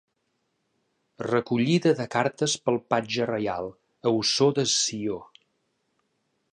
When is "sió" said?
4.79-5.23